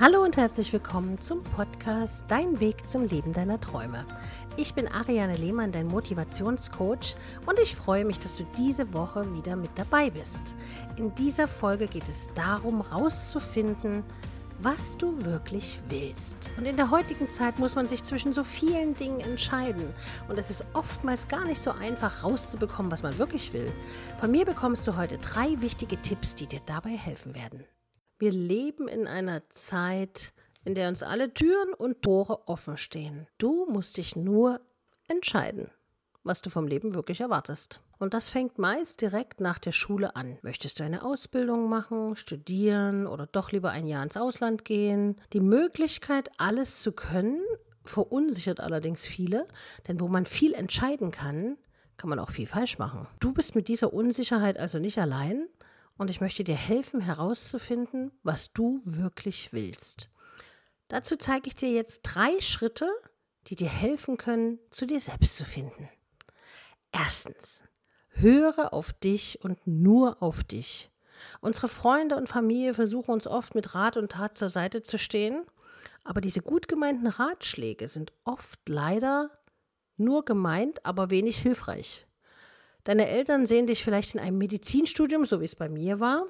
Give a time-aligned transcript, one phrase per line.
[0.00, 4.06] Hallo und herzlich willkommen zum Podcast Dein Weg zum Leben deiner Träume.
[4.56, 7.14] Ich bin Ariane Lehmann, dein Motivationscoach
[7.46, 10.56] und ich freue mich, dass du diese Woche wieder mit dabei bist.
[10.96, 14.02] In dieser Folge geht es darum, herauszufinden,
[14.60, 16.50] was du wirklich willst.
[16.56, 19.92] Und in der heutigen Zeit muss man sich zwischen so vielen Dingen entscheiden.
[20.28, 23.70] Und es ist oftmals gar nicht so einfach rauszubekommen, was man wirklich will.
[24.18, 27.64] Von mir bekommst du heute drei wichtige Tipps, die dir dabei helfen werden.
[28.22, 30.32] Wir leben in einer Zeit,
[30.64, 33.26] in der uns alle Türen und Tore offen stehen.
[33.36, 34.60] Du musst dich nur
[35.08, 35.72] entscheiden,
[36.22, 37.80] was du vom Leben wirklich erwartest.
[37.98, 40.38] Und das fängt meist direkt nach der Schule an.
[40.42, 45.16] Möchtest du eine Ausbildung machen, studieren oder doch lieber ein Jahr ins Ausland gehen?
[45.32, 47.42] Die Möglichkeit, alles zu können,
[47.84, 49.48] verunsichert allerdings viele,
[49.88, 51.58] denn wo man viel entscheiden kann,
[51.96, 53.08] kann man auch viel falsch machen.
[53.18, 55.48] Du bist mit dieser Unsicherheit also nicht allein
[55.98, 60.10] und ich möchte dir helfen herauszufinden, was du wirklich willst.
[60.88, 62.88] Dazu zeige ich dir jetzt drei Schritte,
[63.46, 65.88] die dir helfen können, zu dir selbst zu finden.
[66.92, 67.62] Erstens,
[68.08, 70.90] höre auf dich und nur auf dich.
[71.40, 75.44] Unsere Freunde und Familie versuchen uns oft mit Rat und Tat zur Seite zu stehen,
[76.04, 79.30] aber diese gut gemeinten Ratschläge sind oft leider
[79.96, 82.06] nur gemeint, aber wenig hilfreich.
[82.84, 86.24] Deine Eltern sehen dich vielleicht in einem Medizinstudium, so wie es bei mir war,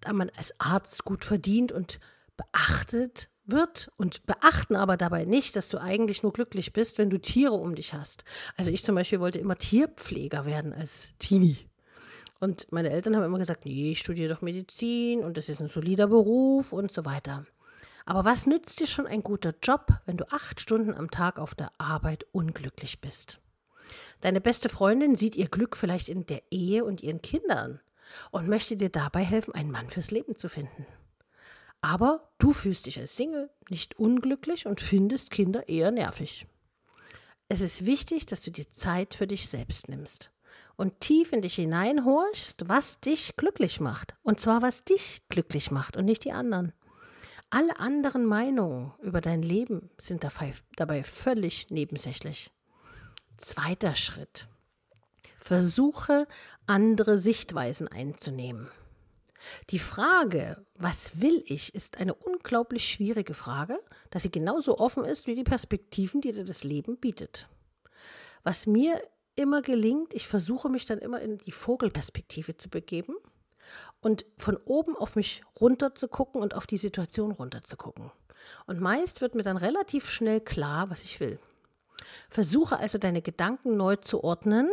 [0.00, 2.00] da man als Arzt gut verdient und
[2.36, 7.20] beachtet wird und beachten aber dabei nicht, dass du eigentlich nur glücklich bist, wenn du
[7.20, 8.24] Tiere um dich hast.
[8.56, 11.58] Also ich zum Beispiel wollte immer Tierpfleger werden als Teenie.
[12.40, 15.68] Und meine Eltern haben immer gesagt, nee, ich studiere doch Medizin und das ist ein
[15.68, 17.46] solider Beruf und so weiter.
[18.06, 21.54] Aber was nützt dir schon ein guter Job, wenn du acht Stunden am Tag auf
[21.54, 23.40] der Arbeit unglücklich bist?
[24.20, 27.80] Deine beste Freundin sieht ihr Glück vielleicht in der Ehe und ihren Kindern
[28.30, 30.86] und möchte dir dabei helfen, einen Mann fürs Leben zu finden.
[31.80, 36.46] Aber du fühlst dich als Single nicht unglücklich und findest Kinder eher nervig.
[37.48, 40.32] Es ist wichtig, dass du dir Zeit für dich selbst nimmst
[40.76, 44.14] und tief in dich hineinhorchst, was dich glücklich macht.
[44.22, 46.72] Und zwar, was dich glücklich macht und nicht die anderen.
[47.50, 50.24] Alle anderen Meinungen über dein Leben sind
[50.76, 52.50] dabei völlig nebensächlich.
[53.36, 54.46] Zweiter Schritt.
[55.38, 56.26] Versuche
[56.66, 58.68] andere Sichtweisen einzunehmen.
[59.70, 63.78] Die Frage, was will ich, ist eine unglaublich schwierige Frage,
[64.10, 67.48] da sie genauso offen ist wie die Perspektiven, die dir das Leben bietet.
[68.42, 69.02] Was mir
[69.36, 73.16] immer gelingt, ich versuche mich dann immer in die Vogelperspektive zu begeben
[74.00, 78.12] und von oben auf mich runter zu gucken und auf die Situation runter zu gucken.
[78.66, 81.38] Und meist wird mir dann relativ schnell klar, was ich will.
[82.28, 84.70] Versuche also deine Gedanken neu zu ordnen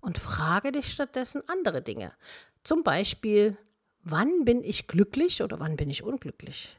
[0.00, 2.12] und frage dich stattdessen andere Dinge.
[2.62, 3.56] Zum Beispiel,
[4.02, 6.76] wann bin ich glücklich oder wann bin ich unglücklich?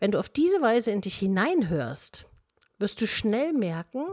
[0.00, 2.26] Wenn du auf diese Weise in dich hineinhörst,
[2.78, 4.04] wirst du schnell merken,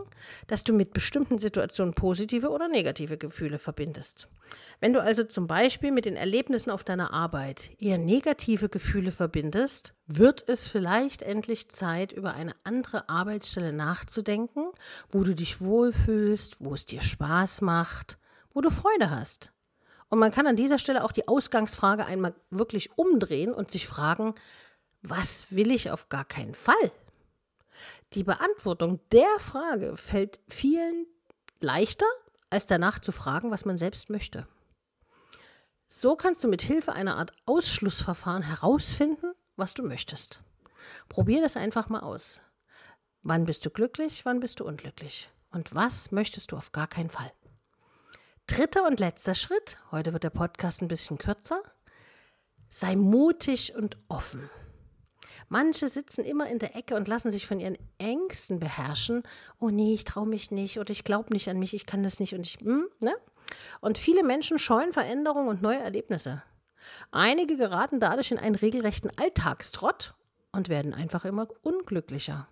[0.47, 4.27] dass du mit bestimmten Situationen positive oder negative Gefühle verbindest.
[4.79, 9.93] Wenn du also zum Beispiel mit den Erlebnissen auf deiner Arbeit eher negative Gefühle verbindest,
[10.07, 14.71] wird es vielleicht endlich Zeit, über eine andere Arbeitsstelle nachzudenken,
[15.11, 18.17] wo du dich wohlfühlst, wo es dir Spaß macht,
[18.53, 19.53] wo du Freude hast.
[20.09, 24.35] Und man kann an dieser Stelle auch die Ausgangsfrage einmal wirklich umdrehen und sich fragen,
[25.01, 26.91] was will ich auf gar keinen Fall?
[28.13, 31.07] Die Beantwortung der Frage fällt vielen
[31.59, 32.05] leichter,
[32.49, 34.47] als danach zu fragen, was man selbst möchte.
[35.87, 40.41] So kannst du mit Hilfe einer Art Ausschlussverfahren herausfinden, was du möchtest.
[41.09, 42.41] Probier das einfach mal aus.
[43.23, 45.29] Wann bist du glücklich, wann bist du unglücklich?
[45.51, 47.31] Und was möchtest du auf gar keinen Fall?
[48.47, 51.61] Dritter und letzter Schritt, heute wird der Podcast ein bisschen kürzer,
[52.67, 54.49] sei mutig und offen.
[55.49, 59.23] Manche sitzen immer in der Ecke und lassen sich von ihren Ängsten beherrschen.
[59.59, 62.19] Oh nee, ich traue mich nicht oder ich glaube nicht an mich, ich kann das
[62.19, 63.13] nicht und ich, hm, ne?
[63.81, 66.43] Und viele Menschen scheuen Veränderungen und neue Erlebnisse.
[67.11, 70.13] Einige geraten dadurch in einen regelrechten Alltagstrott
[70.51, 72.47] und werden einfach immer unglücklicher.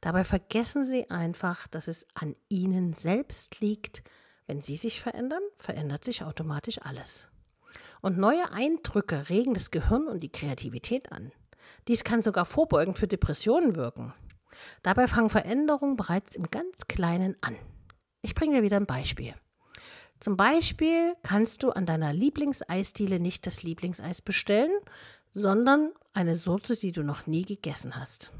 [0.00, 4.02] Dabei vergessen sie einfach, dass es an ihnen selbst liegt.
[4.46, 7.28] Wenn sie sich verändern, verändert sich automatisch alles.
[8.00, 11.32] Und neue Eindrücke regen das Gehirn und die Kreativität an.
[11.88, 14.12] Dies kann sogar vorbeugend für Depressionen wirken.
[14.82, 17.56] Dabei fangen Veränderungen bereits im ganz Kleinen an.
[18.22, 19.34] Ich bringe dir wieder ein Beispiel.
[20.20, 24.72] Zum Beispiel kannst du an deiner Lieblingseisdiele nicht das Lieblingseis bestellen,
[25.30, 28.32] sondern eine Sorte, die du noch nie gegessen hast.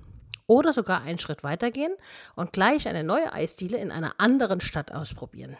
[0.46, 1.94] Oder sogar einen Schritt weitergehen
[2.34, 5.56] und gleich eine neue Eisdiele in einer anderen Stadt ausprobieren.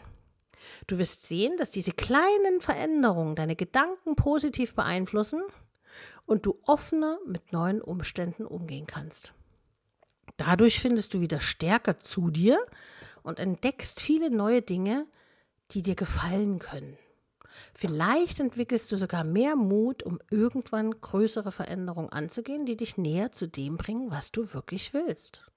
[0.87, 5.41] Du wirst sehen, dass diese kleinen Veränderungen deine Gedanken positiv beeinflussen
[6.25, 9.33] und du offener mit neuen Umständen umgehen kannst.
[10.37, 12.59] Dadurch findest du wieder stärker zu dir
[13.23, 15.05] und entdeckst viele neue Dinge,
[15.71, 16.97] die dir gefallen können.
[17.73, 23.47] Vielleicht entwickelst du sogar mehr Mut, um irgendwann größere Veränderungen anzugehen, die dich näher zu
[23.47, 25.51] dem bringen, was du wirklich willst.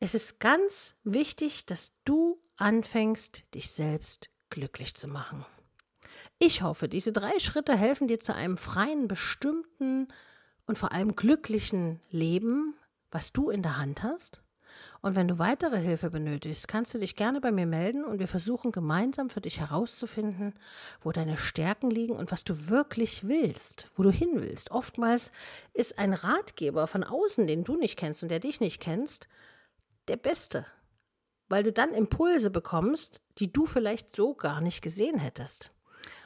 [0.00, 5.44] Es ist ganz wichtig, dass du anfängst, dich selbst glücklich zu machen.
[6.38, 10.08] Ich hoffe, diese drei Schritte helfen dir zu einem freien, bestimmten
[10.66, 12.74] und vor allem glücklichen Leben,
[13.10, 14.44] was du in der Hand hast.
[15.02, 18.28] Und wenn du weitere Hilfe benötigst, kannst du dich gerne bei mir melden und wir
[18.28, 20.54] versuchen gemeinsam für dich herauszufinden,
[21.02, 24.70] wo deine Stärken liegen und was du wirklich willst, wo du hin willst.
[24.70, 25.30] Oftmals
[25.74, 29.28] ist ein Ratgeber von außen, den du nicht kennst und der dich nicht kennst,
[30.08, 30.66] der beste,
[31.48, 35.70] weil du dann Impulse bekommst, die du vielleicht so gar nicht gesehen hättest.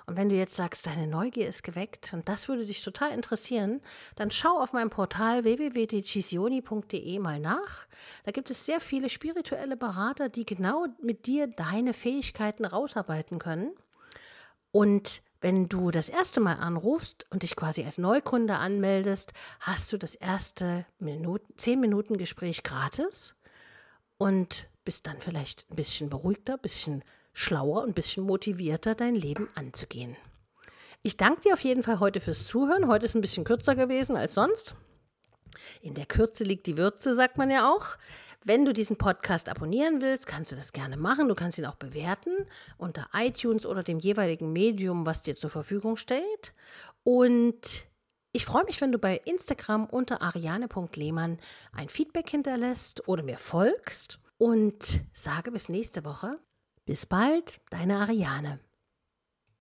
[0.08, 3.82] Und wenn du jetzt sagst, deine Neugier ist geweckt und das würde dich total interessieren,
[4.16, 7.86] dann schau auf meinem Portal www.decisioni.de mal nach.
[8.24, 13.74] Da gibt es sehr viele spirituelle Berater, die genau mit dir deine Fähigkeiten rausarbeiten können.
[14.72, 19.98] Und wenn du das erste Mal anrufst und dich quasi als Neukunde anmeldest, hast du
[19.98, 23.34] das erste Minuten, 10 Minuten Gespräch gratis
[24.16, 27.04] und bist dann vielleicht ein bisschen beruhigter, ein bisschen
[27.38, 30.16] schlauer und ein bisschen motivierter, dein Leben anzugehen.
[31.02, 32.88] Ich danke dir auf jeden Fall heute fürs Zuhören.
[32.88, 34.74] Heute ist ein bisschen kürzer gewesen als sonst.
[35.80, 37.96] In der Kürze liegt die Würze, sagt man ja auch.
[38.44, 41.28] Wenn du diesen Podcast abonnieren willst, kannst du das gerne machen.
[41.28, 42.32] Du kannst ihn auch bewerten
[42.76, 46.54] unter iTunes oder dem jeweiligen Medium, was dir zur Verfügung steht.
[47.04, 47.88] Und
[48.32, 51.38] ich freue mich, wenn du bei Instagram unter ariane.lehmann
[51.72, 56.38] ein Feedback hinterlässt oder mir folgst und sage bis nächste Woche.
[56.88, 58.60] Bis bald, deine Ariane.